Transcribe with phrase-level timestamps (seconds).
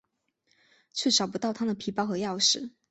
[0.93, 2.71] 却找不到她的皮包和钥匙。